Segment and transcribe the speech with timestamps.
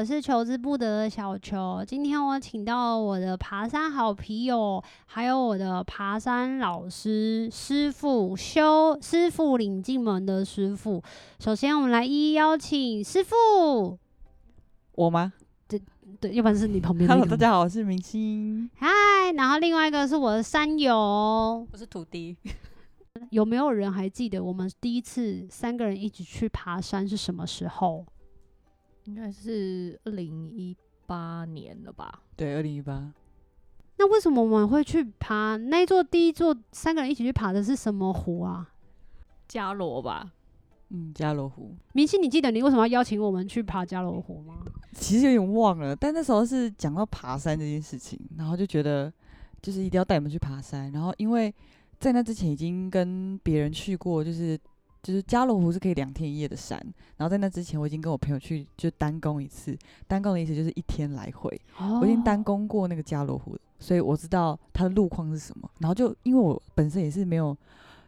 [0.00, 1.84] 我是求之不得的小球。
[1.86, 11.02] 今天我请到我的爬山好皮友，还有我的爬山老师师傅修师傅领进门的师傅。
[11.38, 13.98] 首先，我们来一一邀请师傅。
[14.92, 15.34] 我吗？
[15.68, 15.78] 对
[16.18, 17.06] 对，要不然是你旁边。
[17.06, 18.70] Hello，大家好，我是明星。
[18.76, 18.88] 嗨，
[19.36, 20.96] 然后另外一个是我的山友，
[21.70, 22.34] 我是徒弟。
[23.28, 28.06] 有没有人还记得我们第一次三个人一起去爬山是什么时候？
[29.10, 32.22] 应该是二零一八年了吧？
[32.36, 33.12] 对，二零一八。
[33.98, 38.70] 那为什么我们会去爬那一座第一座三个人一起去爬的是什么湖啊？
[39.48, 40.30] 加罗吧。
[40.90, 41.74] 嗯，加罗湖。
[41.92, 44.54] 明星，你记得你为什么要邀请我们去爬加罗湖吗？
[44.92, 49.12] 其实有点忘了，但那时候是讲到爬山这件事情，然后就觉得
[49.60, 50.92] 就是一定要带你们去爬山。
[50.92, 51.52] 然后因为
[51.98, 54.56] 在那之前已经跟别人去过，就是。
[55.02, 56.78] 就是佳罗湖是可以两天一夜的山，
[57.16, 59.74] 然后在那之前我已经跟我朋友去就单攻一次，
[60.06, 65.70] 单攻的意思就是一天来回，哦、我已经单攻过那个佳罗湖，所以我知道它的路况是什么。
[65.78, 67.56] 然后就因为我本身也是没有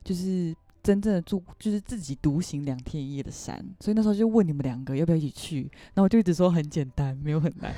[0.04, 5.62] 就是真正的住，就是自己独行两天一夜的山，所以那时候就问你们两个要不要一起去，
[5.94, 7.72] 然后我就一直说很简单，没有很难。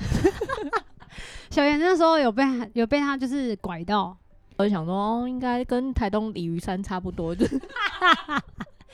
[1.50, 2.42] 小严那时候有被
[2.72, 4.16] 有被他就是拐到，
[4.56, 7.60] 我就想说哦，应该跟台东鲤鱼山差不多，就是。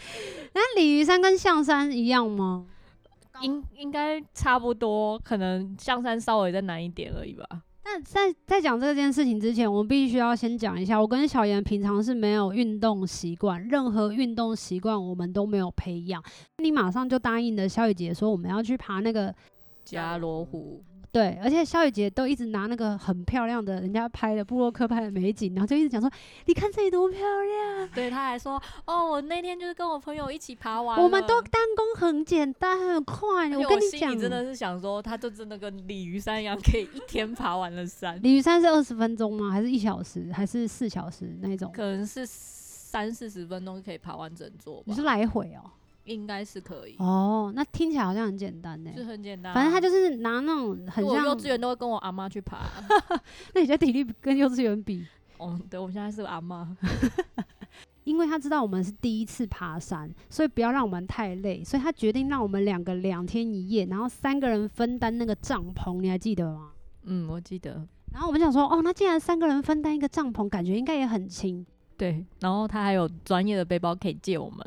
[0.54, 2.66] 那鲤鱼山跟象山一样吗？
[3.42, 7.46] 应应该差不多，可能象山稍微再难一点而已吧。
[7.82, 16.22] 但在在讲这件事情之前，我们必须要先讲一下，我跟小严平常是没有运动习惯，任何运动习惯我们都没有培养。
[16.58, 19.34] 你马上就答应了小雨姐说我们要去爬那个
[19.84, 20.84] 加罗湖。
[21.12, 26.08] 对，而且肖雨杰都一直拿那个很漂亮的人家拍的布洛克拍的美景，然后就一直讲说，
[26.46, 27.88] 你看这里多漂亮。
[27.92, 33.48] 对，他还说，哦，我那天就是跟我朋友一起爬完，我们都单攻很简单很快。
[33.56, 38.16] 我跟你讲，你真的是想说，他就真的跟鲤鱼山一样，可以一天爬完了山。
[38.22, 39.50] 鲤鱼山是二十分钟吗？
[39.50, 40.30] 还是一小时？
[40.32, 41.72] 还是四小时那种？
[41.74, 44.80] 可能是三四十分钟就可以爬完整座。
[44.86, 45.70] 你是来回哦？
[46.04, 48.90] 应该是可以哦，那听起来好像很简单呢。
[48.96, 52.66] 是很简单，反正他就是拿那种很像幼稚园都会跟我阿妈去爬。
[53.54, 55.06] 那你觉得体力跟幼稚园比？
[55.38, 56.76] 哦，对，我现在是阿妈。
[58.04, 66.72] 因为他知道我们是第一次爬山，所以不要让我们太累，所以他决定让我们两个两天一夜，然后三个人分担那个帐篷，你还记得吗？
[67.04, 67.86] 嗯，我记得。
[68.12, 71.64] 然后我们想说，哦，那既然三个人分担一个帐篷，感觉应该也很轻。
[71.96, 74.58] 对，然后他还有专业的背包可以借我们。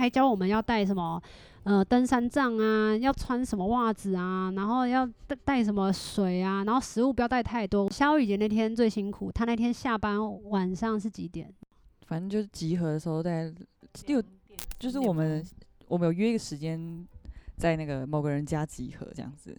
[0.00, 1.22] 他还教我们要带什么，
[1.64, 7.90] 呃，登山杖啊，要穿什么袜子啊，然后要带带什么水啊，然后食物不要带太多。
[7.90, 11.52] 肖雨杰那天最辛苦，他那天下班晚上是几点？
[12.06, 13.52] 反正就是集合的时候在
[14.06, 14.22] 六，
[14.78, 15.44] 就是我们
[15.86, 17.06] 我们有约一个时间
[17.58, 19.54] 在那个某个人家集合这样子。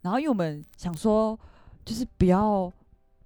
[0.00, 1.38] 然后因为我们想说，
[1.84, 2.72] 就是不要。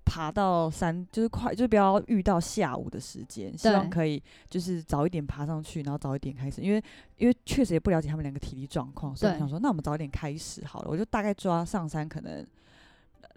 [0.07, 6.83] 爬到山就是快，就是不要遇到下午的时间，希望可以就是早一点爬上去，然后早一点开始，因为
[7.19, 12.47] 因为确实也不了解他们两个体力状况，所以我想说，那我们早一点开始好了，我就大概抓上山可能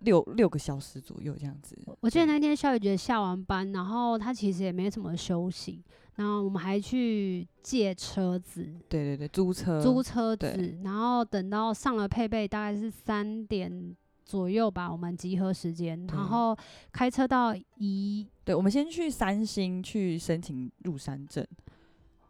[0.01, 1.75] 六六个小时左右这样子。
[1.99, 5.83] 我记得那天萧雨杰下完班，然后他其实也没什么休息，
[6.15, 13.95] 然后我们还去借车子，对对对，租车租车子，然后等到上了配备，大概是三点。
[14.29, 16.55] 左右吧，我们集合时间，然后
[16.91, 18.27] 开车到宜。
[18.45, 21.43] 对，我们先去三星去申请入山证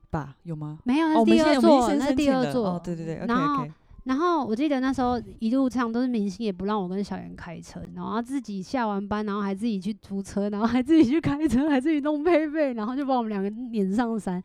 [0.10, 0.80] 吧，有吗？
[0.86, 2.68] 没有，那是第二座，哦、那是第二座。
[2.70, 3.16] 哦，对对对。
[3.28, 3.72] 然后 okay, okay
[4.06, 14.42] 然后我记得那时候一路上都是明星，也不让我跟小圆开车，然后自己下完班，然后还自己去租车，然后还自己去开车，还自己弄配备，然后就把我们两个撵上山。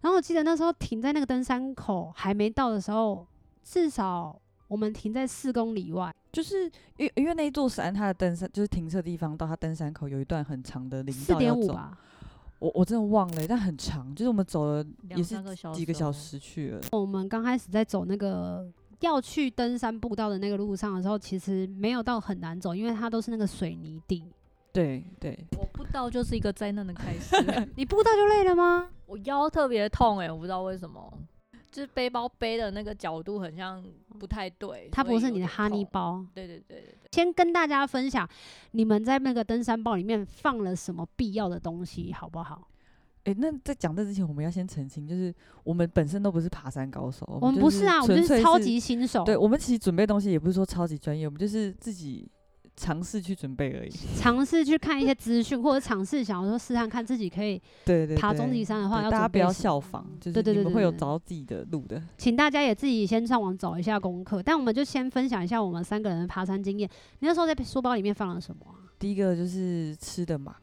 [0.00, 3.24] 然后我记得那时候停在那个登山口还没到的时候，
[3.62, 4.36] 至少。
[4.68, 11.98] 我们停在四公里外，就是因因为那一座山，它的登山就是停车地方到它登山口有一段很长的林道要走，四点五吧，
[12.58, 15.42] 我我真的忘了，但很长，就是我们走了也是
[15.72, 16.80] 几个小时去了。
[16.92, 24.22] 我们刚开始在走那个要去登山步道的那个路上的时候，其实没有到很难走，因为它都是那个水泥地。
[24.74, 27.34] 对对，我步道就是一个灾难的开始。
[27.76, 28.90] 你步道就累了吗？
[29.06, 31.10] 我腰特别痛哎、欸，我不知道为什么。
[31.76, 33.84] 就是背包背的那个角度很像
[34.18, 36.24] 不太对，它不是你的哈尼包。
[36.32, 37.08] 对对对对对。
[37.12, 38.26] 先跟大家分享，
[38.70, 42.66] 你们在那个登山包里面放了什么必要的东西，好不好？
[43.24, 45.34] 哎、欸，那在讲这之前，我们要先澄清，就是
[45.64, 49.22] 我们本身都不是爬山高手，我们不是啊，我们就是超级新手。
[49.24, 52.26] 对，我们其实准备东西也不是说超级专业，我们就是自己
[52.76, 62.02] 尝试去准备而已，尝试去看一些资讯，或者尝试想要说试探看自己可以 对对爬终极山的话，要大家不要效仿，就是你们会有找到自己的路的。
[62.18, 66.88] 请大家也自己先上网找一下功课，但我们就先分享一下我们三个人的爬山经验。
[67.20, 68.84] 你那时候在书包里面放了什么啊？
[68.98, 70.56] 第一个就是吃的嘛。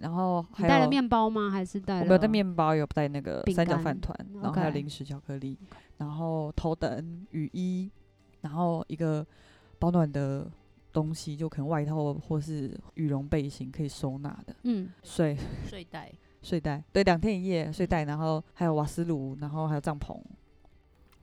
[0.00, 1.48] 然后还带了面包吗？
[1.48, 2.00] 还是带了？
[2.02, 5.56] 我没有带面包，有带那个三角饭团，然后还有零食、巧克力.
[5.96, 7.90] 然后头等、雨衣，
[8.42, 9.26] 然后一个
[9.78, 10.46] 保暖的
[10.92, 14.54] 东西，就可能外套或是羽绒背心可以收纳的。
[14.64, 15.36] 嗯，睡
[15.66, 16.12] 睡袋，
[16.42, 20.20] 睡袋，对，两天一夜睡袋，然后还有瓦斯炉，然后还有帐篷，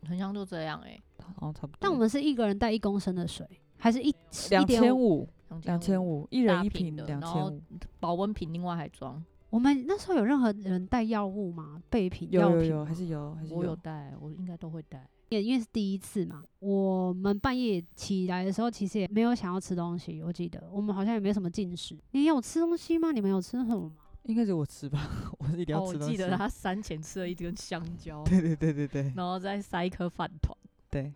[0.07, 1.03] 很像就这样哎、欸，
[1.39, 1.77] 哦，差不多。
[1.79, 3.47] 但我们是一个人带一公升的水，
[3.77, 4.13] 还是一
[4.49, 5.27] 两千五？
[5.63, 7.61] 两千五，一人一瓶的，两千五。
[7.99, 9.23] 保温瓶另外还装。
[9.51, 11.81] 我们那时候有任何人带药物吗？
[11.89, 12.27] 备品？
[12.31, 13.57] 有有有，还是有，还是有。
[13.57, 15.07] 我有带，我应该都会带。
[15.29, 20.21] 也因为是第一次嘛，我们半夜起来的时候，其实也没有想要吃东西。
[20.21, 21.97] 我记得我们好像也没什么进食。
[22.11, 23.11] 你有吃东西吗？
[23.11, 23.91] 你们有吃什么吗？
[24.23, 26.13] 应该是我吃吧， 我是一定要吃东西。
[26.13, 28.23] 我记得他山前吃了一根香蕉。
[28.23, 29.13] 对对对对对。
[29.15, 30.57] 然后再塞一颗饭团。
[30.89, 31.13] 对。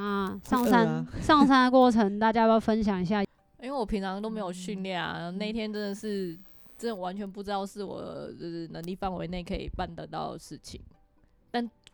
[0.00, 3.22] 啊，上山、啊、上山的过程，大家要不要分享一下？
[3.62, 6.38] 因为我平常都没有训练啊，那天真的是
[6.76, 10.80] 真的完全不知道是我就是能力范围内可以办得到的事情。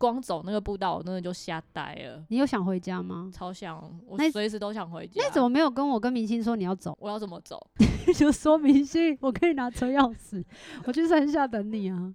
[0.01, 2.25] 但光走那个步道，我真的就吓呆了。
[2.29, 3.29] 你有想回家吗？
[3.31, 3.77] 超想，
[4.07, 5.21] 我随时都想回家。
[5.21, 6.97] 那你怎么没有跟我跟明星说你要走？
[6.99, 7.59] 我要怎么走？
[8.17, 10.43] 就说明星，我可以拿车钥匙，
[10.85, 12.13] 我去山下等你啊。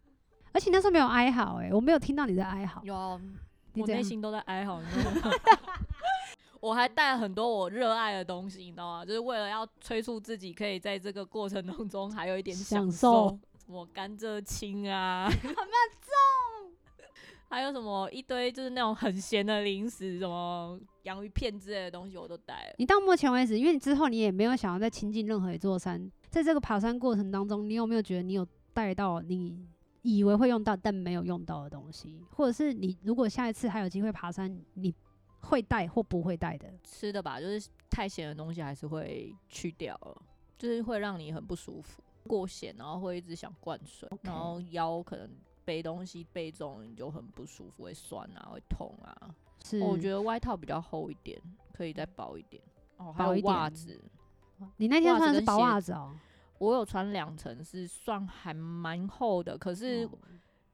[0.52, 2.80] 而且那时候没有哀嚎，哎，我没有听到你在哀嚎。
[2.82, 3.20] 有啊，
[3.74, 4.80] 我内心都在哀嚎。
[6.60, 9.04] 我还带了很多我热爱的东西，你知道吗？
[9.04, 13.38] 就是为了要催促自己，可以在这个过程当中还有一点享受。
[13.64, 15.28] 什么甘蔗青啊，
[17.48, 22.74] 还有什么一堆就是那种很咸的零食，什么洋芋片之类的东西我都带了。
[22.78, 29.66] 你到目前为止，因为你之后你也没有想要再亲近任何一座山，在这个爬山过程当中，你有没有觉得你有带到你
[30.02, 32.22] 以为会用到但没有用到的东西？
[32.30, 34.94] 或者是你如果下一次还有机会爬山，你？
[35.42, 40.20] 会带或不会带的吃的吧，就是太咸的东西还是会去掉了，
[40.58, 45.30] 就是会让你很不舒服，过咸然后会一直想灌水.然后腰可能
[45.66, 49.34] 背东西背重你就很不舒服，会酸啊，会痛啊。
[49.62, 51.38] 是，我觉得外套比较厚一点，
[51.74, 52.62] 可以再薄一点。
[52.96, 54.00] 哦，还有袜子，
[54.78, 56.14] 你那天穿的是薄袜子哦？
[56.58, 60.06] 我有穿两层，是算还蛮厚的，可是。
[60.06, 60.18] 哦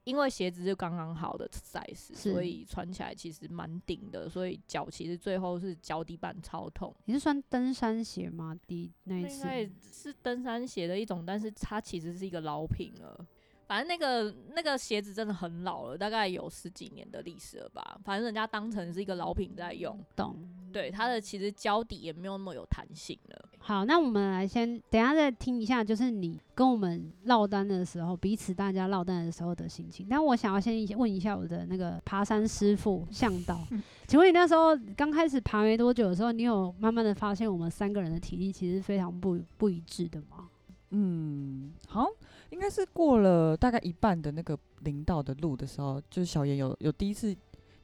[0.04, 6.92] 因为鞋子是刚刚好的 size，所以穿起来其实蛮顶的，所以脚其实最后是脚底板超痛。
[7.04, 8.52] 你是穿登山鞋吗？
[8.66, 9.46] 第那一次
[9.80, 13.24] 是登山鞋的一种，但是它其实是一个老品了。
[13.72, 17.98] 反正那个那个鞋子真的很老了，大概有十几年的历史了吧。
[18.04, 19.98] 反正人家当成是一个老品在用。
[20.14, 20.36] 懂。
[20.70, 23.48] 对，它的其实胶底也没有那么有弹性了。
[23.60, 30.06] 好，那我们来先等一下再听一下，就是你跟我们落单的时候，彼此大家落单的时候的心情。
[30.06, 33.66] 但我想要先问一下我的那个爬山师傅向导，
[34.06, 40.50] 请问你那时候刚开始爬没多久的时候，你有慢慢的发现我们三个人的体力其实非常不不一致的吗？
[40.90, 42.06] 嗯，好。
[42.52, 47.34] 应该是过了大概一半的那个林道的路的时候，就是小严有有第一次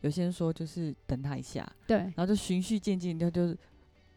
[0.02, 3.58] 有些人说就是等他一下，对，然后就循序渐进，就就是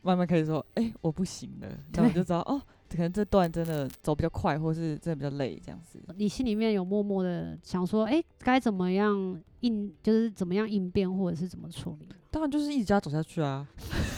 [0.01, 5.99] 慢慢开始说，哎、欸，我不行了，然后我就知道哦，可能这段真的走比较快，或是真的比较累这样子。
[6.15, 12.07] 你心里面有默默的想说，哎、欸，该怎么样应，就是怎么样应变，或者是怎么处理？
[12.29, 13.67] 当然就是一直叫他走下去啊。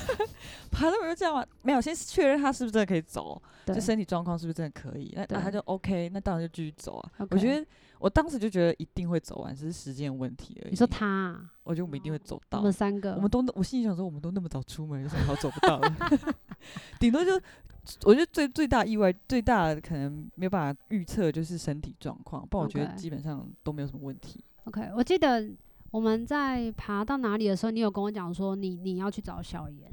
[0.72, 1.46] 爬都没有这样吗？
[1.62, 5.14] 没有，先确认他是不是真的可以走，就身体状况是不是真的可以？
[5.16, 7.12] 那那他就 OK，那当然就继续走啊。
[7.20, 7.28] Okay.
[7.32, 7.66] 我觉得
[8.00, 10.72] 我当时就觉得一定会走完，只是时间问题而已。
[10.72, 11.50] 你说他、啊？
[11.64, 12.60] 我觉得我们一定会走到。
[12.60, 15.92] 我们三个，我们都我心里想说，我们都那么早出门，有什么好走不到的？
[17.00, 17.34] 顶多就
[18.04, 24.44] 我觉得最最大意外，最大的可能没有办法预测就是身体状况，不然我觉得基本上都没有什么问题。
[24.66, 25.46] OK，我记得
[25.94, 29.92] 我们在爬到哪里的时候，你有跟我讲说你你要去找小严。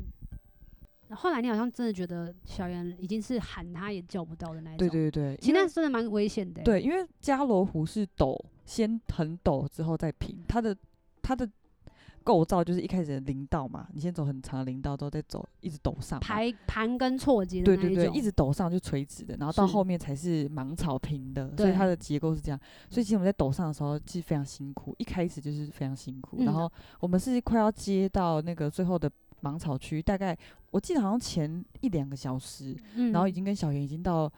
[1.11, 4.89] 后来你好像真的觉得小严已经是喊他也叫不到的那一种。
[4.89, 6.63] 对对对，其实那真的蛮危险的。
[6.63, 10.75] 对，因为加罗湖是陡，先很陡之后再平，它的
[11.21, 11.47] 它的
[12.31, 17.61] 构造就是一开始的林道嘛，你先走很长的林道，之后再走一直陡上，排盘根错节。
[17.61, 22.61] 对对对，一直陡上就垂直的，然后到后面才是芒草坪的，所以它的结构是这样。
[22.89, 26.37] 所以其实我们在陡上的时候其实非常辛苦，一开始就是非常辛苦。
[26.39, 26.71] 嗯、然后
[27.01, 29.11] 我们是快要接到那个最后的。
[29.43, 30.37] 芒草区大概
[30.71, 34.31] 我记得好像前一两个小时，嗯，然后已经跟小袁已经到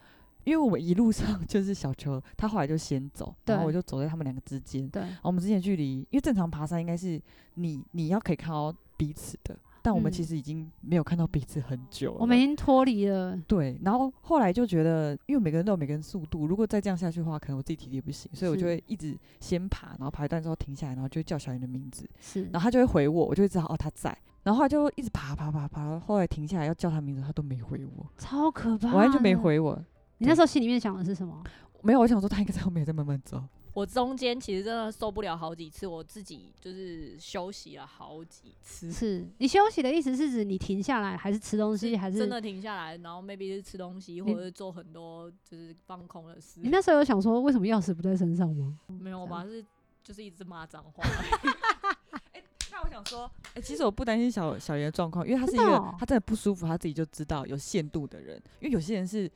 [0.44, 4.88] 因为我们一路上 就是小球，他后来就先走，然后我就走在他们两个之间。
[4.88, 7.20] 对，然后我们之间的距离，因为正常爬山应该是
[7.54, 12.18] 你你要可以看到彼此的，但我们嗯其实已经没有看到彼此很久了。
[12.20, 13.36] 我们已经脱离了。
[13.48, 28.92] 对，然后后来就觉得，因为每个人都有每个人速度，如果再这样下去的话，可能我自己体力也不行，所以我就会一直先爬，然后爬一段之后停下来，然后就会叫小云的名字，是，然后他就会回我，我就会知道哦他在，然后后来就一直爬爬爬爬，后来停下来要叫他名字，他都没回我，超可怕。
[28.92, 29.32] 我完全没。
[29.34, 29.82] 回我，
[30.22, 31.42] 你那时候心里面想的是什么？
[31.82, 33.42] 没有，我想说他应该在后面在慢慢走，
[33.74, 46.68] 我中间其实真的受不了好几次，我自己就是休息了好几次，是你休息的意思是指你停下来，还是吃东西，还是真的停下来，然后 maybe 是吃东西，或者是做很多就是放空的事你。
[46.68, 48.78] 那时候有想说，为什么钥匙不在身上吗？
[48.86, 49.44] 没有吧？
[49.44, 49.64] 是
[50.04, 51.02] 就是一直骂脏话。
[52.70, 58.40] 那我想说，哎、其实我不担心小小爷的状况，因为他是一个真哦他真的不舒服，他自己就知道有限度的人。
[58.60, 59.30] 因为有些人是，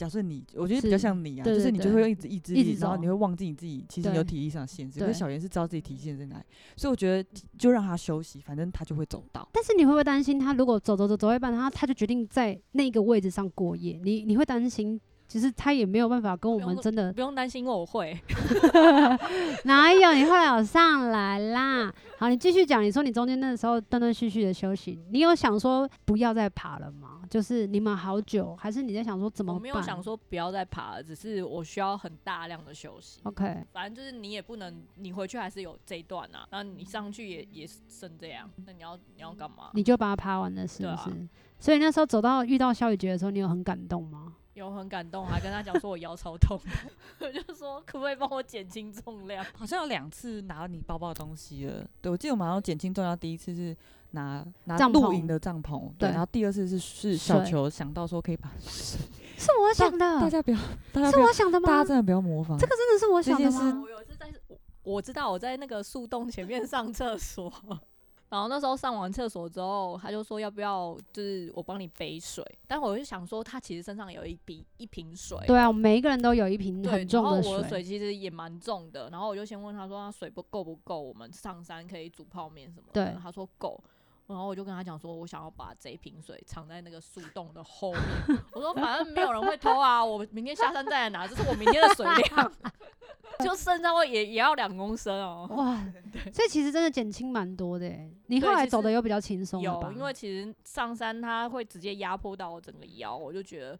[0.00, 4.98] 假设你，我觉得比较像你啊，就是你就会用一直意志力，一直然后你会忘记你自己其实有体力上的限制。
[4.98, 7.28] 可是小妍是知道自己体限在哪里，所以我觉得
[7.58, 9.46] 就让他休息，反正他就会走到。
[9.52, 14.00] 但是你会不会担心他如果走走走走到一半，然后他就决定在那个位置上过夜？
[14.02, 14.98] 你你会担心，
[15.30, 18.18] 其实他也没有办法跟我们真的不用担心，我会。
[19.62, 20.12] 哪有？
[20.12, 21.94] 你后来有上来啦。
[22.18, 22.82] 好，你继续讲。
[22.82, 27.22] 你说你中间那时候断断续续的休息，你有想说不要再爬了吗？
[27.30, 29.56] 就是你们好久，还是你在想说怎么办？
[29.56, 33.20] 我没有想说不要再爬了，只是我需要很大量的休息。
[33.22, 39.70] OK，反正就是你也不能，你回去还是有这一段啊，然后你上去也也剩这样，那你要你要干嘛？
[39.74, 41.10] 你就把它爬完了，是不是？
[41.10, 41.12] 啊
[41.60, 44.32] 所以那时候走到遇到萧宇杰的时候，你有很感动吗？
[44.54, 49.44] 有很感动，还跟他讲说我腰超痛的，我 就说可不可以帮我减轻重量？
[49.54, 51.86] 好像有两次拿你包包的东西了。
[52.00, 53.76] 对，我记得我们好像减轻重量，第一次是
[54.10, 59.00] 拿拿帐篷露营的帐篷，对，对然后第二次是是小球想到说可以把水，
[59.38, 60.58] 是我想的，大家不要，
[60.92, 61.68] 大家是，我想的吗？
[61.68, 62.58] 大家真的不要模仿。
[62.58, 63.82] 这个真的是我想的吗？
[63.82, 67.52] 我有一次在我我知道我在那个树洞前面上厕所，
[68.30, 83.78] 然后那时候上完厕所之后，他就说要不要就是我帮你背水，但我就想说他其实身上有一笔一瓶水，对啊，我们每一个人都有一瓶对，很重的然后我的水其实也蛮重的，然后我就先问他说他水不够不够，我们上山可以煮泡面什么的，对他说够。
[84.30, 88.02] 然后我就跟他讲说，我想要把这一瓶水藏在那个树洞的后面。
[88.52, 92.52] 我说反正没有人会偷啊，我明天下山再来拿，这是我明天的水量。
[93.40, 95.48] 就剩下我也也要两公升哦。
[95.52, 95.74] 哇，
[96.30, 98.14] 所以其实真的减轻蛮多的欸。
[98.26, 103.78] 你后来走的又比较轻松有，因为其实上山它会直接压迫到我整个腰，我就觉得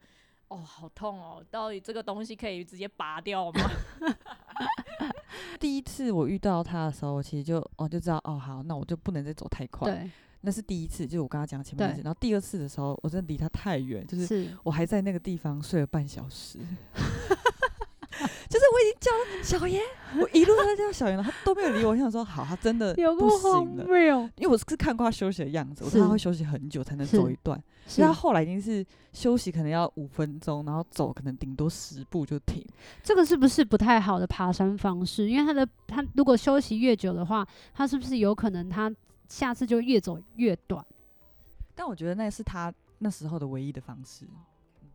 [0.49, 3.71] 哦好痛哦，到底这个东西可以直接拔掉吗？
[5.61, 9.93] 第一次我遇到他的时候，我其实就哦就知道哦好，那我就不能再走太快。
[9.93, 10.11] 对，
[10.43, 12.01] 那是第一次，就是我刚刚讲前面那次。
[12.01, 16.59] 对然后第二次的时候，我真的离他太远，就是是我还在那个地方睡了半小时。
[18.51, 19.81] 就是我已经叫了小严，
[20.21, 21.93] 我一路都在叫小严了，他都没有理我。
[21.93, 27.59] 我想说好，他真的有不行了，谬，因为我是看过他休息的样子，我他会休息很久才能走一段。
[27.87, 32.63] 是所以他后来已经是休息，可能要五分钟，然后走可能顶多十步就停。
[33.03, 35.31] 这个是不是不太好的爬山方式？
[35.31, 38.93] 因为他的他如果休息越久的话，他是不是有可能他
[39.31, 40.85] 下次就越走越短？
[41.75, 44.27] 但我觉得那是他那时候的唯一的方式。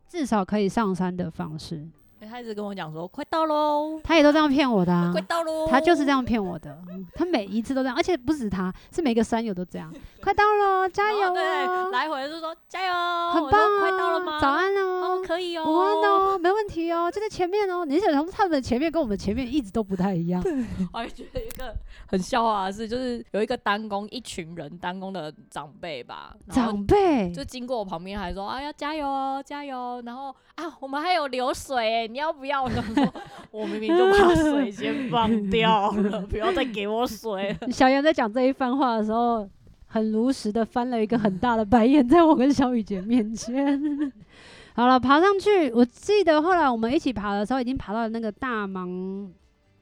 [0.08, 1.84] 至少可以上山的方式，
[2.20, 5.20] 欸他一直跟我讲说快到喽，他也都这样骗我的啊快。
[5.22, 9.92] 到喽，他就是这样骗我的，嗯他每一次都这样，而且不止他，是每个山友都这样。
[10.22, 11.90] 快到喽，加油然后对，哦！
[11.90, 14.40] 来回就说加油，我很棒快到了吗？
[14.40, 17.84] 早安哦，哦，可以哦，午安哦，没问题哦，就在前面哦。
[17.84, 20.42] 你想从他们的前面跟我们前面一直都不太一样。
[20.92, 21.74] 我还觉得一个
[22.08, 30.02] 很笑话的是，就是有一个单工，一群人单工的长辈吧，长辈就经过我旁边，还说啊要加油哦，加油！
[30.04, 32.62] 然后啊，我们还有流水欸，你要不要？
[32.62, 33.14] 我想说，
[33.50, 37.70] 我明明就把水先放掉了， 不要再给我水了。
[37.70, 39.48] 小杨在讲这一番话的时候，
[39.86, 44.12] 很如实的翻了一个很大的白眼，在我跟小雨姐面前。
[44.74, 49.30] 好了，爬上去，我记得后来我们一起爬的时候，已经爬到了那个大芒芒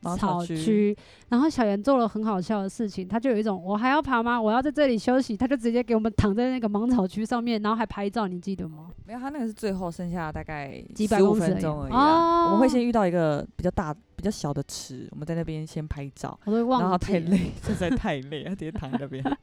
[0.04, 0.96] 草草区区，
[1.30, 4.40] 然后小妍做了很好笑的事情，他就有一种我还要爬吗？
[4.40, 8.90] 我要在这里休息，他就直接给我们躺在那个芒草区上面，然后还拍照，你记得吗？
[9.06, 11.92] 没有，他那个是最后剩下大概几百十五公分钟而已。
[11.92, 16.82] 我们会先遇到一个比较大、比较小的池，我们在那边先拍照，我都忘记。
[16.82, 17.24] 然后太。
[17.24, 19.24] 累， 实在太累，他直接躺在那边。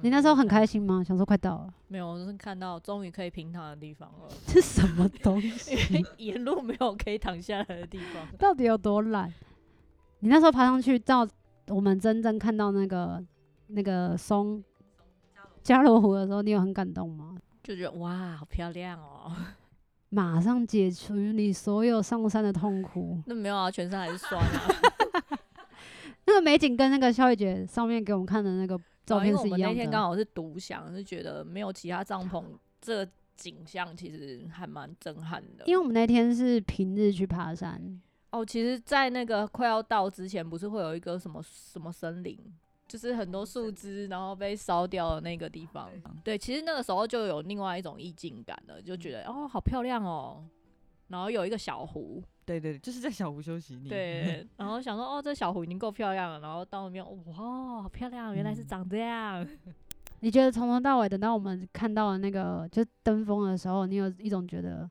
[0.00, 1.02] 你那时候很开心吗？
[1.04, 5.74] 想说快到了，没有，我就是看到终于可以平躺的地方了， 这什么东西？
[5.94, 8.26] 因 为沿路没有可以躺下来的地方。
[8.38, 9.32] 到底有多懒？
[10.20, 11.26] 你那时候爬上去到
[11.68, 13.22] 我们真正看到那个
[13.68, 14.62] 那个松
[15.62, 17.36] 加罗湖的时候，你有很感动吗？
[17.62, 19.32] 就觉得哇，好漂亮哦！
[20.08, 23.22] 马上解除你所有上山的痛苦。
[23.26, 25.38] 那没有啊，全身还是酸啊。
[26.26, 29.58] 那个美景跟那个萧御杰上面给我们看的那个照片是一样的。
[29.58, 32.44] 因为我们那天刚好是独享，是觉得没有其他帐篷，
[32.80, 35.64] 这个景象其实还蛮震撼的。
[35.66, 38.00] 因为我们那天是平日去爬山。
[38.30, 42.38] 哦，其实，在那个快要到之前，不是会有一个什么什么森林，
[42.88, 45.90] 就是很多树枝，然后被烧掉的那个地方。
[46.24, 50.42] 对，其实那个时候就有另外一种意境感了，就觉得哦，好漂亮哦。
[51.08, 53.76] 然后有一个小湖，对对对，就是在小湖休息。
[53.88, 59.42] 对，然后想说哦，这小湖已经够漂亮了，然后到那边哇，好漂亮，原来是长这样。
[59.42, 59.74] 嗯、
[60.20, 64.90] 你觉得从头到尾，等到我们看到了那个就登峰的时候，你有一种觉得？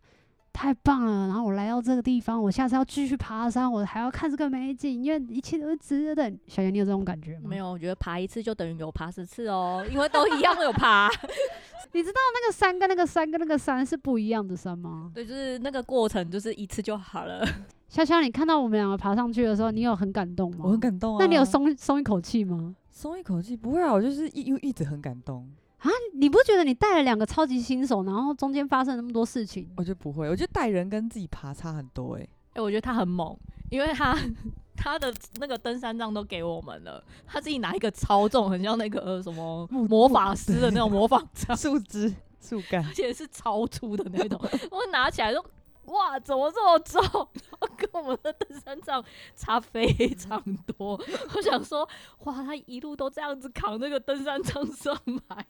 [0.54, 1.28] 太棒了！
[1.28, 6.38] 然后我来到这个地方，我下次要继续爬山，我还要看这个美景，因为一切都是值得的。
[6.48, 7.50] 小妍，你有这种感觉吗？
[7.50, 11.10] 没有，我觉得爬一次就等于有爬十次哦，因为都一样有爬。
[11.94, 15.12] 你知道那个山跟那个山跟那个山是不一样的山吗？
[15.14, 17.46] 对，就是那个过程，就是一次就好了。
[17.92, 20.60] 潇潇，你看到我们两个爬上去的时候，你有很感动吗？
[20.64, 21.18] 我很感动啊。
[21.20, 22.76] 那你有松松一口气吗？
[22.90, 25.50] 松一口气不会啊，我就是一一直很感动。
[25.82, 29.70] 啊，你不觉得你带了两个超级新手，然后中间发生那么多事情？
[29.76, 32.24] 我觉得不会，我觉得带人跟自己爬差很多诶、欸。
[32.24, 33.36] 哎、欸，我觉得他很猛，
[33.70, 34.16] 因为他
[34.78, 45.44] 他的那个登山杖都给我们了，他自己拿一个超重，很像那个、呃、什么魔法师的那种魔法杖，树枝、树干，而且是超粗的那种， 我拿起来都。
[45.92, 47.02] 哇，怎么这么重？
[47.04, 49.04] 然后跟我们的登山杖
[49.36, 50.42] 差非常
[50.78, 51.00] 多。
[51.36, 51.88] 我想说，
[52.24, 55.46] 哇，他一路都这样子扛那个登山杖上来。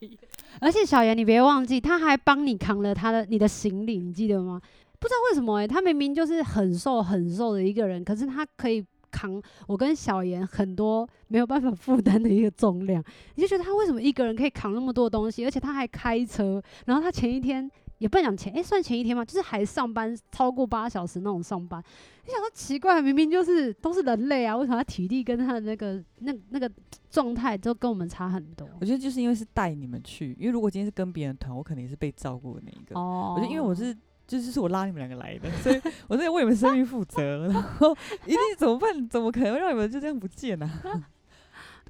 [0.60, 4.60] 而且小严，你别忘记，他还帮你扛了他的你的行李，你记得吗？
[5.00, 13.04] 不知道为什么诶、他明明就是很瘦很瘦的一个人，可是他可以扛我跟小严很多没有办法负担的一个重量。
[13.36, 15.46] 你就觉得他为什么一个人可以扛那么多东西？
[15.46, 17.70] 而且他还开车，然后他前一天。
[18.02, 19.24] 也不能讲前，诶、欸，算前一天吗？
[19.24, 21.80] 就是还上班超过八小时那种上班。
[22.26, 26.70] 你想说奇怪，明明就是都是人类啊，为什么他体力跟他的那个那那个
[27.12, 28.68] 状态都跟我们差很多？
[28.80, 33.00] 我觉得就是因为是带你们去，因为如果今天是跟别人团，我肯定是被照顾的那一个。
[33.00, 33.36] 哦。
[33.36, 33.96] 我觉得因为我是
[34.26, 37.96] 就是是我拉你们两个来的，所以 我在为你们生命负责，然后
[38.26, 39.08] 一定怎么办？
[39.08, 41.08] 怎么可能让你们就这样不见呢、啊？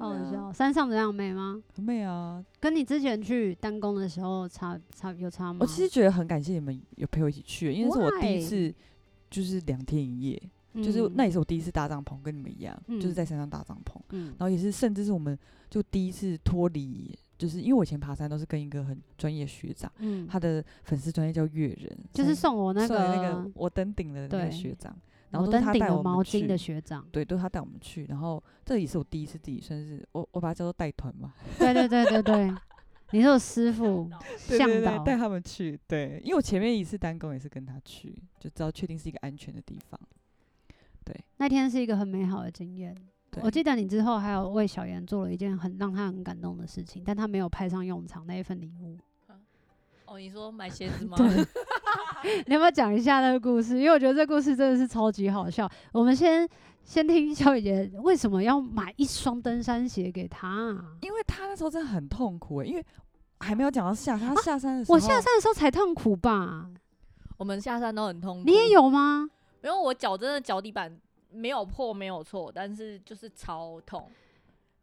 [0.01, 1.61] 好笑，山上怎样美吗？
[1.75, 5.59] 很美啊，跟你之前去单攻的时候差差有差吗？
[5.61, 8.73] 我其实觉得很感谢你们有陪我一起去，因为是我第一次，
[9.29, 10.41] 就是两天一夜，
[10.75, 15.37] 就是那也是我第一次搭帐篷，跟你们一样，就是在山上搭帐篷，然后也是甚至是我们
[15.69, 19.91] 就第一次脱离，就是因为我以前爬山都是跟一个很专业学长，
[20.27, 24.95] 他的粉丝专业叫月人，就是送我那个那个我登顶的那个学长。
[25.31, 26.47] 然后都是他带我们去，
[27.11, 28.05] 对，都是他带我们去。
[28.05, 31.33] 然后这也是我第一次自己生日我，我把它叫做带团嘛。
[31.57, 32.53] 对对对对对，
[33.11, 35.79] 你是我师傅向导带他们去。
[35.87, 39.99] 对，因为我前面一次单工也是跟他去，就知道确定是一个安全的地方。
[41.03, 42.95] 对，那天是一个很美好的经验。
[43.41, 48.97] 我记得你之后还有为小妍做了一件很让他很感动的事情，但他没有派上用场那一份礼物。
[50.11, 51.15] 哦，你说买鞋子吗？
[51.15, 51.25] 对
[52.45, 53.77] 你要不要讲一下那个故事？
[53.79, 55.69] 因为我觉得这个故事真的是超级好笑。
[55.93, 56.47] 我们先
[56.83, 60.97] 先听小姐姐为什么要买一双登山鞋给她，啊？
[61.01, 62.85] 因为她那时候真的很痛苦诶，因为
[63.39, 66.69] 还没有讲到下他下山的时候，啊，我下山的时候才痛苦吧？
[67.37, 69.29] 我们下山都很痛苦，你也有吗？
[69.63, 70.93] 因为我脚真的脚底板
[71.31, 74.11] 没有破没有错，但是就是超痛，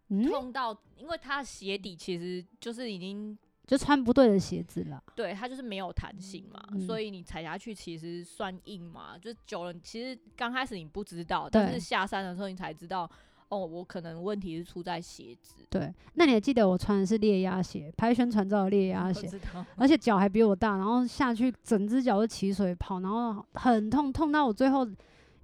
[0.09, 3.37] 嗯、痛到因为他鞋底其实就是已经。
[3.69, 13.09] 就穿不对的鞋子了，对，它就是没有弹性嘛，嗯、所以你踩下去其实算硬嘛，就久了，其实刚开始你不知道，但是下山的时候你才知道，
[13.51, 15.57] 哦，我可能问题是出在鞋子。
[15.69, 19.31] 对，那你还记得我穿的是裂压鞋，拍宣传照的裂压鞋，
[19.77, 24.89] 而且脚还比我大，然后下去整只脚都起水泡，然后很痛，痛到我最后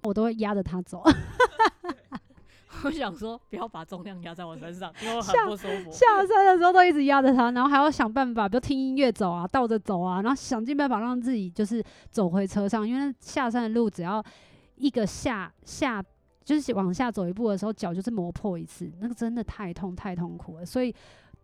[0.01, 1.03] 我都会压着它走。
[2.83, 5.91] 我想说，不要把重量压在我身上，因为我很不舒服。
[5.91, 14.23] 下山的时候都一直压着它，然后还要想办法，比如听音乐走啊，倒着走啊，然后想尽办法让自己就是走回车上，因为下山的路只要
[14.75, 16.03] 一个下下
[16.43, 20.93] 就是往下走一步的时候，脚就是磨破一次，那个真的太痛太痛苦了，所以。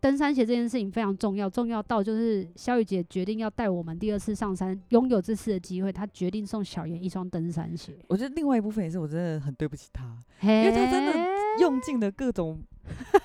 [0.02, 7.96] 登山鞋这件事情非常重要，重要到就是肖雨杰决定要带我们第二次上山，拥有这次的机会，她决定送小妍一双登山鞋。
[8.08, 10.02] 我觉得另外一部分也是我真的很对不起她，
[10.42, 11.12] 因为她真的
[11.60, 12.60] 用尽了各种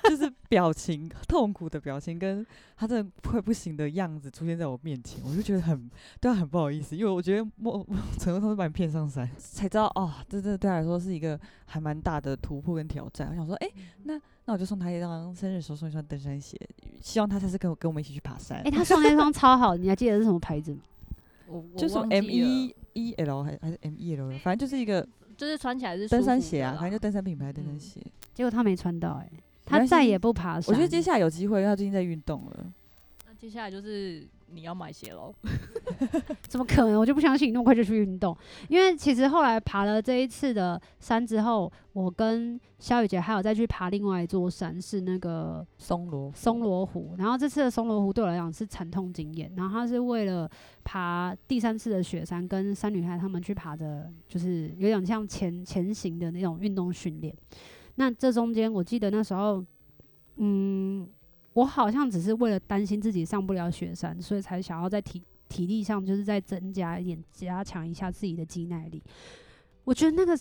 [0.04, 5.90] 就是表情 痛苦的表情，跟他真的快不行的样子出现在我面前，我就觉得很
[6.20, 7.86] 对他很不好意思，因为我觉得 我
[8.20, 13.30] 成功都是把你骗上山，才知道哦，这这对他来说是一个还蛮大的突破跟挑战。
[13.30, 14.22] 我想说，哎、欸，那。
[14.50, 16.58] 那我就送他一张生日时候送一双登山鞋，
[17.02, 18.60] 希望他下次跟我跟我们一起去爬山。
[18.60, 20.80] 哎、欸，他送那双超好，你还记得是什么牌子吗？
[21.48, 28.02] 我我就说忘记 M 了 E E L 还还是 M E L，反正就是一个就是穿起来是登山鞋啊，反正就登山品牌登山嗯鞋。
[28.34, 29.32] 结果他没穿到、欸，哎，
[29.68, 30.74] 他再也不爬山。
[30.74, 32.74] 我觉得接下来有机会，因为他最近在运动了。
[33.28, 35.34] 那接下来就是你要买鞋喽。
[36.48, 37.00] 怎么可能？
[37.00, 38.36] 我就不相信你那么快就去运动。
[38.70, 47.16] 因为其实后来爬了这一次的山之后，我跟肖雨杰还有再去爬另外一座山，是那个松罗松罗湖。
[47.18, 49.52] 然后这次的松罗湖对我来讲是惨痛经验。
[49.58, 50.50] 然后他是为了
[50.84, 57.36] 爬第三次的雪山，跟三女孩他们去爬的，就是有点像前前行的那种运动训练。
[58.00, 59.66] 那这中间，我记得那时候，
[60.36, 61.10] 嗯，
[61.54, 69.02] 我好像只是为了担心自己上不了雪山，所以才想要在体体力上就是再增加一点，加强一下自己的肌耐力。
[69.84, 70.40] 我觉得那个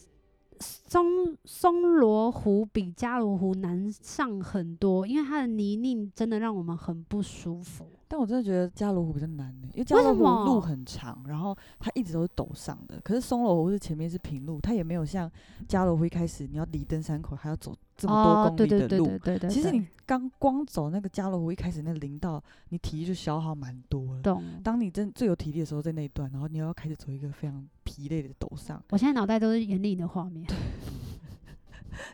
[0.60, 7.88] 松松罗湖比加罗湖难上很多，因为它的泥泞真的让我们很不舒服。
[8.08, 13.00] 但我真的觉得加罗湖比较难呢，因为加罗为什么湖路很长，然后它一直都是陡上的。
[13.02, 15.30] 可是松罗湖是前面是平路，它也没有像
[15.66, 19.06] 加罗湖一开始你要离登山口还要走这么多哦，公对对对里的路。
[19.06, 24.22] 对对对，其实对你刚光走那个加罗湖一开始那个林道，你体力就消耗蛮多了。
[24.22, 24.42] 懂。
[24.62, 28.80] 当你真最有体力的时候，在那一段，然后你又要开始走一个非常疲累的陡上。
[28.90, 30.46] 我现在脑袋都是严厉的画面。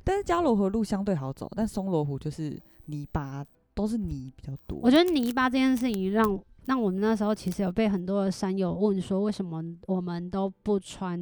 [0.04, 4.78] 但是加罗湖的路相对好走，但松罗湖就是泥巴，都是泥比较多。
[4.82, 11.18] 我觉得泥巴这件事情让让我们那时候其实有被很多的山友问说，为什么我们都不穿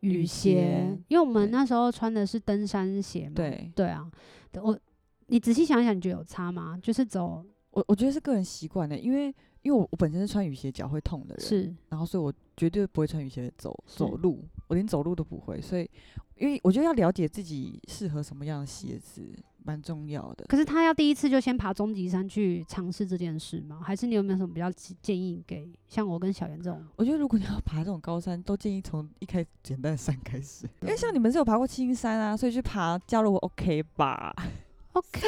[0.00, 0.98] 雨雨鞋鞋？
[1.08, 3.32] 因为我们那时候穿的是登山鞋嘛。
[3.36, 4.10] 对对啊，
[4.54, 4.78] 我
[5.26, 6.78] 你仔细想一想，你觉得有差吗？
[6.82, 15.88] 就是走我我觉得是个人习惯的，因为因为我我本身是穿雨鞋脚会痛的人，是然后所以我绝对不会穿雨鞋走走路，我连走路都不会，所以
[16.36, 19.32] 因为我觉得要了解自己适合什么样的鞋子
[19.64, 20.44] 蛮重要的。
[20.46, 23.80] 可是他要第一次就先爬终极山去尝试这件事吗？
[23.82, 26.84] 还是你有没有什么比较建建议给像我跟小袁这种？
[26.96, 34.34] 我觉得如果你要爬这种高山，都建议从一开始简单的山开始，因为像你们是有爬过青山啊，所以去爬加罗湖 OK 吧
[34.92, 35.26] ？OK，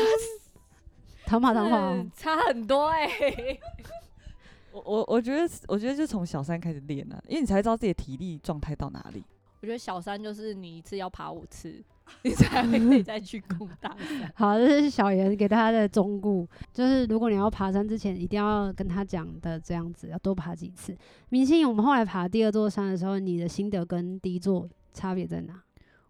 [1.26, 3.08] 唐马唐马是差很多哎、
[4.72, 9.24] 我我我觉得我觉得就从小山开始练啊，因为你才知道自己的体力状态到哪里。
[9.62, 11.82] 我觉得小山就是你一次要爬五次，
[12.22, 14.32] 你才会可以 再去攻大山。
[14.34, 20.96] 好，这是小严给大家的忠告，就是如果你要爬山之前，一定要跟他讲的这样子，要多爬几次。
[21.28, 25.62] 明星，我们后来爬第二座山的时候，你的心得跟第一座差别在哪？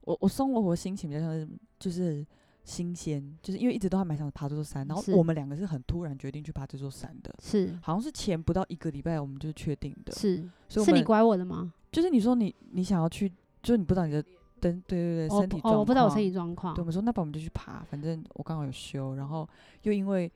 [0.02, 1.48] 我我松萝湖的心情比较像是
[1.80, 2.24] 就是
[2.62, 10.36] 新鲜，就是因为一直都还蛮想爬这座山，然后是我们两个是很突然决定去爬这座山的，是好像是前不到一个礼拜我们就确定的，是
[10.68, 11.72] 所以我是你拐我的吗？
[11.90, 13.28] 就是你说你你想要去，
[13.62, 14.22] 就是你不知道你的
[14.60, 16.84] 登对对对哦身体状况、哦，我不知道我身体状况对，我。
[16.84, 19.48] 们说那不我们就去爬，反正我刚好有休，然后
[19.82, 20.30] 又因为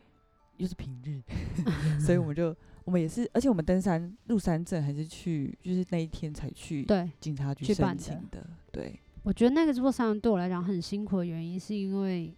[0.57, 1.21] 又是平日，
[2.01, 2.55] 所以我们就
[2.85, 8.99] 我们也是，而且我们登山入山证还是去，就是那一天才去对，警察局办申请的，对。
[9.23, 12.35] 我觉得那个座山对我来讲很辛苦的原因，是因为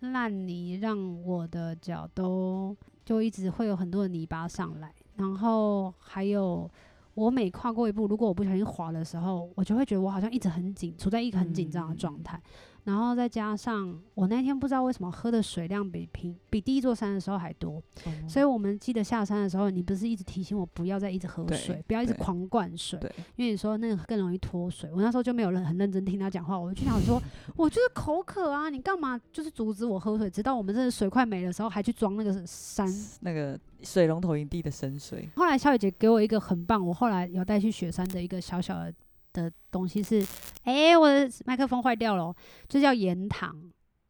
[0.00, 6.70] 烂泥让我的脚都就一直会有很多的泥巴上来，然后还有
[7.14, 12.40] 我每跨过一步，如果我不小心滑的时候，我就会觉得我好像一直很紧，处在一个很紧张的状态。
[12.84, 17.82] 然后再加上我那天不知道为什么喝的水量比平比第一座山的时候还多，
[18.28, 22.98] 所以我们记得下山的时候，你不是一直提醒我不要再一直喝水，不要一直狂灌水，
[23.36, 24.90] 因为你说那个更容易脱水。
[24.92, 27.22] 我那时候就没有人很认真听他讲话，我就想说，
[27.56, 30.28] 我就是口渴啊，你干嘛就是阻止我喝水？
[30.28, 32.86] 直到我们真的水快没的时候，还去装那个山。
[33.20, 38.92] 那个水龙头营地的深水，后来小雨姐给我一个很棒，我后来有带去雪山的一个小小的
[39.32, 40.20] 的东西是，
[40.64, 42.34] 哎、欸，我的麦克风坏掉了，
[42.68, 43.56] 就叫盐糖。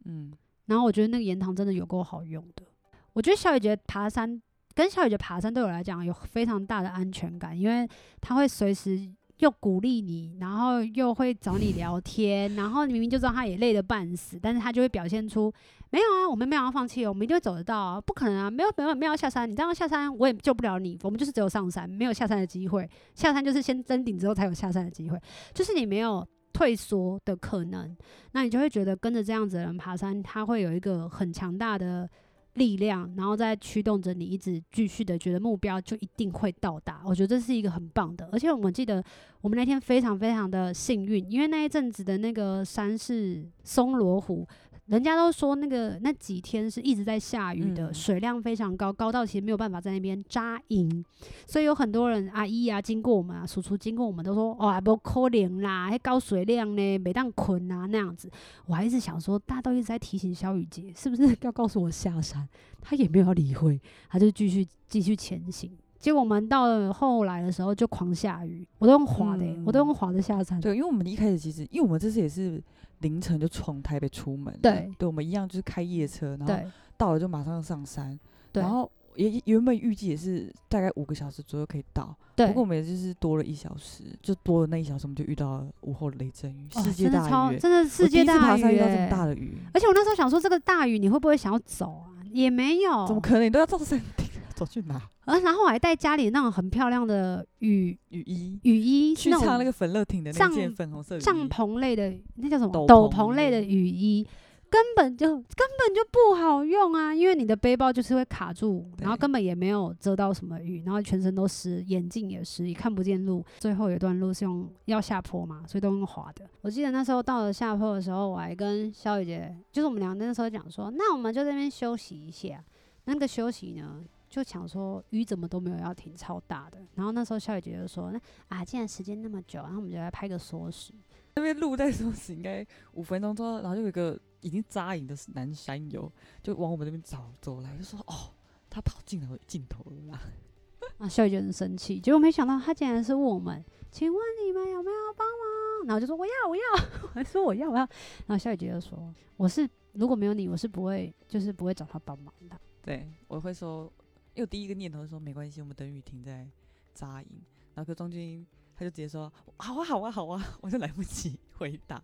[0.04, 0.32] 嗯，
[0.66, 2.64] 然后我觉得那个盐糖真的有够好用的。
[3.12, 4.40] 我觉得小雨姐爬山
[4.74, 7.88] 跟小雨姐爬山对我来讲有非常大的安全感，因为
[8.20, 9.08] 她会随时
[9.38, 15.52] 又鼓励你，然后又会找你聊天，然后你明明就知道她也累得半死，但是她就会表现出
[15.92, 25.16] 没有啊，我们没有要放弃哦，我们一定会走得到啊，不可能啊，没有没有没有下山，你这样下山我也救不了你，我们就是只有上山，没有下山的机会，下山就是先登顶之后才有下山的机会，
[25.54, 26.26] 就是你没有。
[26.54, 27.96] 退缩的可能，
[28.32, 32.06] 那你就会觉得跟着这样子的人爬山，他会有一个很强大的
[32.52, 37.00] 力量，然后再驱动着你一直继续的觉得目标就一定会到达。
[37.06, 39.02] 我觉得这是一个很棒的，而且我们记得
[39.40, 44.46] 我们那天非常非常的幸运，因为那一阵子的那个山是松罗湖。
[44.92, 51.02] 人家都说那个那几天是一直在下雨的，嗯、水量非常高，高到其实没有办法在那边扎营，
[51.46, 58.30] 所以有很多人阿姨啊经过我们啊，叔叔经过我们都说，哦，不可能啦，还高水量呢，没当困啊那样子。
[58.66, 62.46] 我还一直想说，大家都一直在提醒萧雨杰，是不是要告诉我下山？
[62.82, 65.70] 他也没有理会，他就继续继续前行。
[66.02, 70.60] 结果我们到了后来的时候就狂下雨，我都用滑的、欸嗯，我都用滑的下山。
[70.60, 72.62] 对，因为我们一开始其实，因为我们这次也是
[72.98, 76.54] 凌晨就从台北出门，对，对，我们一样就是开夜车，然后
[76.98, 78.18] 到了就马上上山，
[78.52, 78.90] 然后。
[79.14, 82.46] 也原本预计也是大概五个小时左右可以到，对。
[82.46, 88.38] 不过我们也就是多了一小时，就多了那一小时，我们就遇到了午后的雷阵雨，世界大雨，真的世界大雨。
[88.38, 92.24] 我第一次爬山遇到这么大的雨，而且我那时候想说，这个大雨你会不会想要走啊？
[92.32, 93.44] 也没有，怎么可能？
[93.44, 94.21] 你都要造山顶，
[94.52, 95.00] 走去哪？
[95.24, 102.86] 呃 然后我还带家里那种很漂亮的雨雨衣，雨衣去唱那个粉乐町的那件粉红色帐篷类的，那叫什么？
[102.86, 104.26] 斗篷类的雨衣。
[104.72, 113.44] 根本就根本就不好用啊，因为你的背包就是会卡住，然后根本也没有遮到什么雨，然后全身都湿，眼镜也湿，也看不见路。
[113.58, 116.46] 最后有一段路是用要下坡嘛，所以都用滑的。
[116.62, 122.64] 我记得那时候到了下坡的时候，我还跟肖雨姐，就是我们俩那时候讲说，那我们就在那边休息一下。
[123.04, 124.00] 那个休息呢，
[124.32, 126.78] 就想说雨怎么都没有要停，超大的。
[126.94, 130.94] 然后那时候小雨姐就说，那啊，既然时间那么久，然后我们就来拍个缩时。
[131.34, 134.18] 那边路在缩时，应该五分钟之后，然后就有一个。
[134.42, 136.10] 已经扎营的南山友
[136.42, 138.34] 就往我们这边走走来，就说：“哦，
[138.68, 140.20] 他跑进了镜头了啦。
[140.98, 146.62] ”啊，小姐很生气，结果没想到他竟然是问我们：“请问你们有没有帮忙？”然后就说：“我要，我要。
[147.06, 147.88] ”我还说：“我要，我要。”
[148.26, 153.88] 然后小姐就说：“我是如果没有你，我是不会，就是不会找他帮忙的。”对，我会说，
[154.34, 156.46] 因为第一个念头说没关系，我们等雨停再
[156.94, 157.28] 扎营。
[157.74, 162.02] 然后可中间他就直接说：“好啊，好啊，好啊！” 我就来不及回答，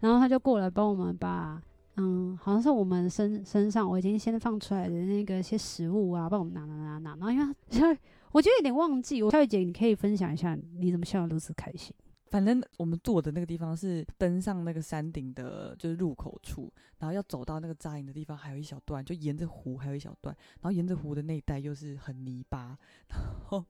[0.00, 1.60] 然后他就过来帮我们把。
[1.96, 7.10] 嗯，好像是我们身身上我已经先放出来的那个些食物啊，帮我们拿拿拿拿。
[7.16, 7.38] 然后因
[7.82, 7.98] 为
[8.32, 11.94] 我觉得有点忘记，我小雨姐你可以分享一下你怎么笑得如此开心。
[12.30, 23.64] 反正我们坐的那个地方是登上那个山顶的，就是入口处，然后要走到那个扎营的地方还有一小段，就沿着湖还有一小段，然后沿着湖的那一带又是很泥巴，然后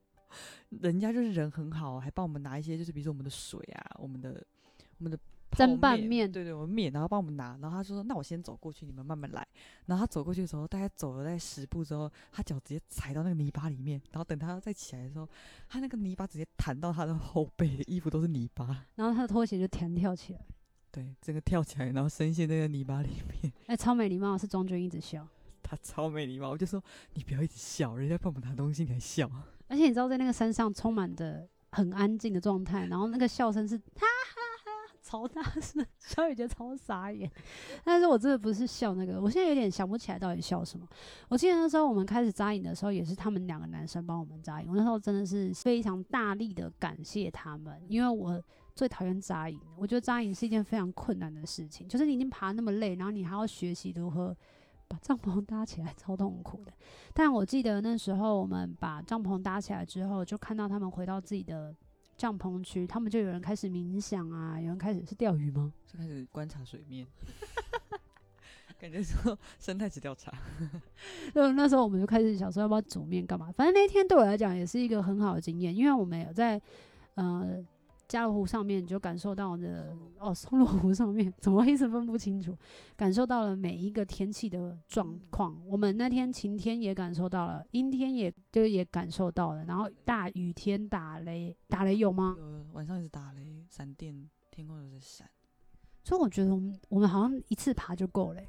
[0.68, 4.46] 人家就是人很好，还帮我们拿一些，就是比如说我们的水啊，我们的
[4.99, 5.18] 我们的。
[5.57, 9.47] 蒸拌面，对对，我们面，然后帮我们拿，然后他就说：“那我先走过去，你们慢慢来。”
[9.87, 15.29] 然后他走过去的时候，大概走了大概十步之后，他脚直接踩到那个泥巴里面，然后等他再起来的时候，
[15.69, 20.41] 他那个泥巴直接弹到他的后背，衣服都是泥巴， 然后他的拖鞋就弹跳起来，
[20.93, 23.53] 对，整个跳起来，然后深陷那个泥巴里面。
[23.67, 25.27] 哎、欸，超没礼貌，是庄君一直笑，
[25.63, 26.83] 他超没礼貌，我就说
[27.15, 29.29] 你不要一直笑，人家帮我们拿东西你还笑。
[29.67, 34.07] 而且你知道，在那个山上充满着很安静的状态，然后那个笑声是他。
[35.11, 37.29] 超大声， 小雨觉得超傻眼，
[37.83, 40.87] 但是我真的不是笑那个，我现在有点想不起来到底笑什么。
[41.29, 48.40] 我记得那时候我们开始扎营的时候，也是他们两个男生帮我们扎营，我那时候真的是非常大力的感谢他们，因为我
[48.77, 54.37] 最讨厌扎营，我觉得扎营是一件非常困难的事情，就是你已经爬那么累，然后你还要学习如何
[54.87, 56.73] 把帐篷搭起来，超痛苦的。
[57.12, 61.75] 但我记得那时候我们把帐篷搭起来之后，就看到他们回到自己的。
[62.21, 65.73] 帐篷区，他们就有人开始冥想啊，有人开始是钓鱼吗？
[65.87, 67.07] 就开始观察水面，
[68.79, 70.31] 感觉说生态只调查。
[71.35, 73.51] 就那时候我们就开始想说要不要煮面干嘛？
[73.53, 76.61] 反正那一天对我来讲也是一个很好的经验，因为我们有在
[77.15, 77.65] 呃。
[78.11, 82.59] 加罗湖上面，你就感受到的哦，松罗湖上面 怎么一直分不清楚？
[82.96, 85.57] 感受到了每一个天气的状况。
[85.64, 92.35] 我们那天晴天也感受到了，阴天也就也感受到了，然后大雨天打雷，打雷有吗？
[92.37, 95.31] 有，晚上一直打雷，闪电，天空都在闪。
[96.03, 98.42] 所以我觉得我们我们好像一次爬就够了，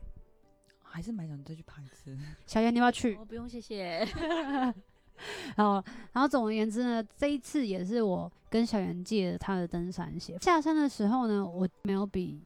[0.81, 2.17] 还是蛮想再去爬一次。
[2.47, 3.15] 小严，你要不要去？
[3.15, 4.03] 我，不用，谢谢。
[5.55, 10.37] 然后，然后总而言之呢，这一次也是我跟小袁借了他的登山鞋。
[10.41, 12.41] 下山的时候呢，我没有比。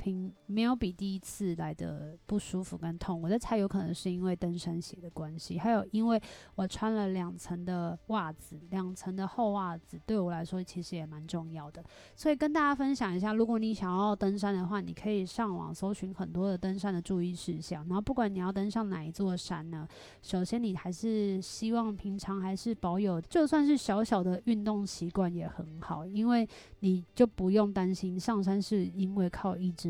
[0.00, 6.22] 平没有比第一次来的不舒服跟痛，我在猜有可能是因为登山鞋的关系，还有因为
[6.54, 11.82] 我穿了两层的袜子，两层的厚袜子对我来说其实也蛮重要的，
[12.14, 19.84] 所以跟大家分享一下，如果你想要登山的话，你可以上网搜寻很多的登山的注意事项，然后不管你要登上哪一座山呢，
[20.22, 26.48] 首先你还是希望平常还是保有就算是小小的运动习惯也很好，因为
[26.80, 29.88] 你就不用担心上山是因为靠意志。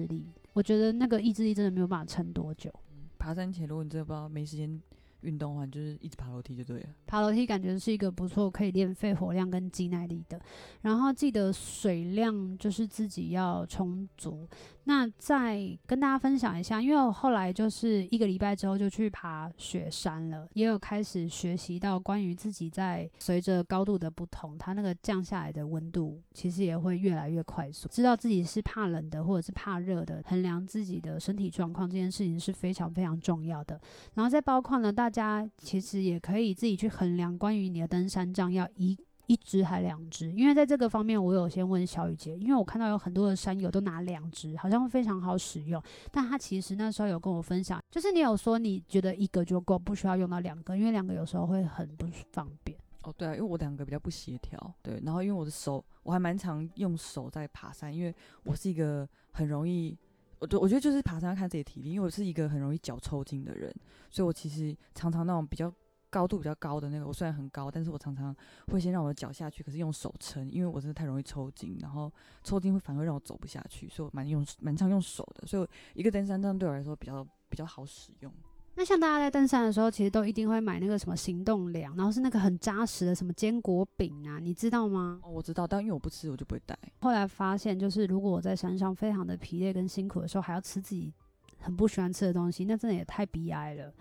[0.53, 2.73] 我觉得那个意志力真的没有办法撑多久。
[3.18, 4.81] 爬山前，如果你真的不知道没时间
[5.22, 6.87] 运动的话，就是一直爬楼梯就对了。
[7.07, 10.40] 爬楼梯感觉是一个不错可以练肺活量跟肌耐力的。
[10.83, 14.46] 然后记得水量就是自己要充足。
[14.85, 27.87] 那再跟大家分享一下，因为我后来就是一个礼拜之后就去爬雪山了，也有开始学习到关于自己在随着高度的不同，它那个降下来的温度其实也会越来越快速。
[27.90, 33.78] 知道自己是怕冷的或者是怕热的，衡量自己的身体状况这件事情是非常非常重要的。
[34.14, 38.94] 然后再包括呢，大大家其实也可以自己去衡量，关于你的登山杖要一
[39.27, 45.83] 一支还两支，因为在这个方面，我有先问小雨姐，因为我看到有很多的山友都拿两支，好像非常好使用。
[46.12, 52.77] 但他其实那时候有跟我分享，就是你有说你觉得一个就够，不需要用到两个，因为两个有时候会很不方便。
[53.05, 59.97] 哦，对啊，因为我两个比较不协调，对，然后因为我的手，我还蛮常用手在爬山，因为我是一个很容易。
[60.38, 63.74] 我对我觉得就是爬山要看自己的体力，因为我是一个很容易脚抽筋的人，
[64.11, 65.72] 所以我其实常常那种比较
[66.11, 68.35] 高度比较高的那个，我虽然很高，但是我常常
[68.68, 72.11] 会先让我的脚下去，可是用手撑，因为我真的太容易抽筋，然后
[72.42, 78.33] 抽筋会反而让我走不下去，所以我蛮用蛮常用手的，所以一个登山杖对我来说比较比较好使用。
[78.79, 85.19] 那像大家在登山的时候，其实都一定会买那个什么行动粮，然后是那个很扎实的什么坚果饼啊，你知道吗？
[85.25, 86.79] 哦，我知道，但因为我不吃，我就不会带。
[87.01, 91.12] 后来发现，就是如果我在山上非常的疲累跟辛苦的时候，还要吃自己
[91.59, 93.93] 很不喜欢吃的东西，那真的也太悲哀了。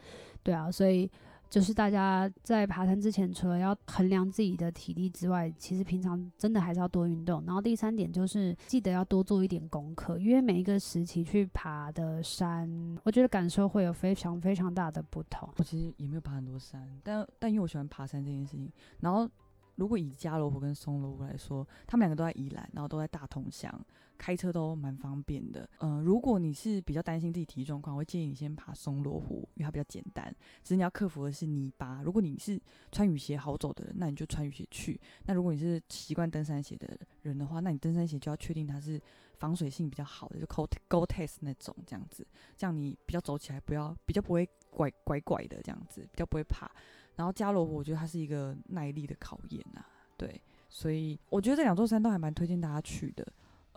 [0.44, 1.10] 对啊，所以。
[1.50, 7.44] 就是大家在爬山之前，除了要衡量自己的体力之外，其实平常真的还是要多运动。
[7.46, 12.70] 然后第三点就是记得要多做一点功课，因为每一个时期去爬的山，
[13.04, 15.50] 我觉得感受会有非常非常大的不同。
[15.58, 19.30] 我其实也没有爬很多山，但但因为我喜欢爬山这件事情，然后
[19.76, 23.74] 如果以加罗湖跟松罗湖来说，他们两个都在宜兰，然后都在大同乡。
[24.18, 30.34] 开车都蛮方便的，嗯、如果你是比较担心自己体力状况，我会建议你先爬松罗湖，因为它比较简单。
[30.64, 32.02] 只是你要克服的是泥巴。
[32.04, 32.60] 如果你是
[32.92, 35.00] 穿雨鞋好走的人，那你就穿雨鞋去。
[35.26, 39.00] 那如果你是习惯登山鞋的人的话，那你登山鞋就要确定它是
[39.38, 42.26] 防水性比较好的，就 Gore-Tex 那种这样子，
[42.56, 46.70] 这样你比较走起来不要比较不会拐拐拐的这样子，比较不会怕。
[47.16, 49.86] 然后加罗湖，我觉得它是一个耐力的考验啊，
[50.18, 53.26] 对，所以我觉得这两座山都还蛮推荐大家去的。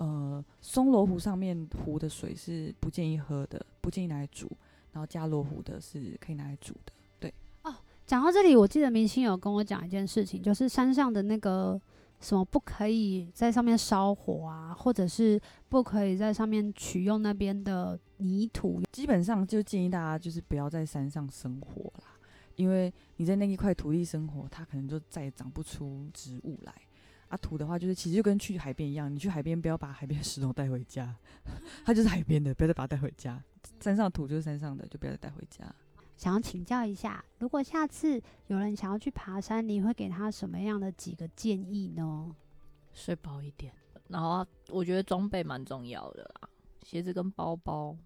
[0.01, 4.51] 呃，松罗湖上面湖的水是不建议喝的，不建议拿来煮。
[4.93, 6.93] 然后加罗湖的是可以拿来煮的。
[7.19, 7.33] 对
[7.63, 11.79] 哦，讲到这里，我记得明星有跟我讲一件事情，就是山上的那个
[12.19, 18.81] 什么不可以在上面烧火啊，或者是不可以在上面取用那边的泥土。
[18.91, 22.19] 基本上就建议大家就是不要在山上生火啦，
[22.57, 26.75] 因为你在那一块土地生活，它可能就再也长不出植物来。
[27.31, 31.15] 啊，土的话就是其实就跟去海边一样，你去海边不要把海边的石头带回家，
[31.87, 33.43] 它就是海边的，不要再把它带回家。
[33.81, 35.65] 山上土就是山上的，就不要再带回家。
[36.17, 42.35] 想要请教一下，如果下次有人想要去爬山，你会给他什么样的几个建议呢？
[42.93, 43.73] 睡饱一点，
[44.09, 46.49] 然后我觉得装备蛮重要的啦，
[46.85, 47.97] 鞋子跟包包。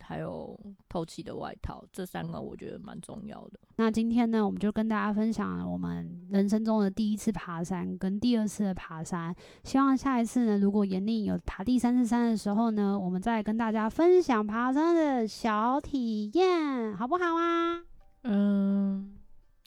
[0.00, 0.58] 还有
[0.88, 3.60] 透气的外套，这三个我觉得蛮重要的。
[3.76, 9.34] 那今天呢，我们就跟大家分享了我们人生中的第一次爬山跟第二次的爬山。
[9.64, 17.82] 希望下一次呢，如果严令有爬第三次山的时候呢，我们再跟大家分享爬山的小体验，好不好啊？
[18.24, 19.16] 嗯，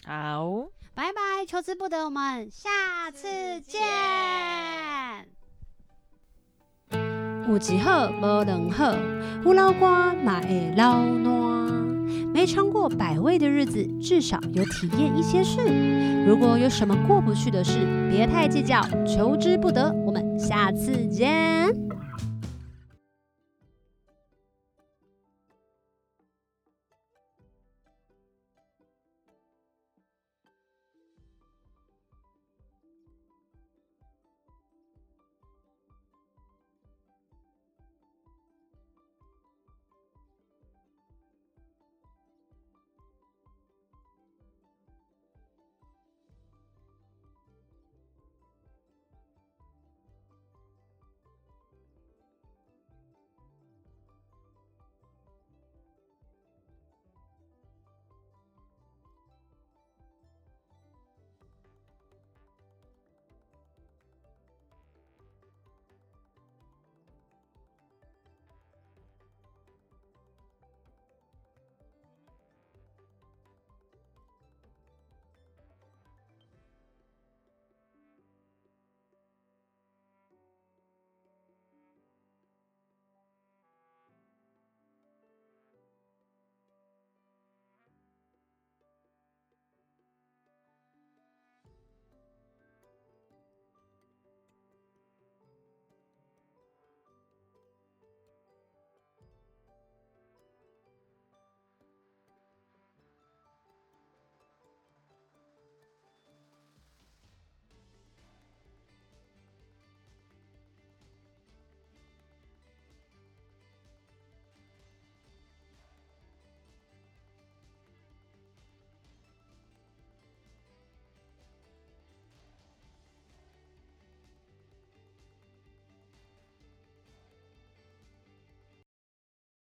[0.06, 3.28] 好，拜拜，求之不得，我们下次
[3.62, 3.80] 见。
[7.52, 8.96] 有一好无两好，
[9.44, 11.32] 胡老瓜嘛会老烂。
[12.34, 15.60] 没尝过百味的日子，至少有体验一些事。
[16.26, 17.78] 如果有什么过不去的事，
[18.10, 19.94] 别太计较，求之不得。
[20.06, 21.91] 我们下次见。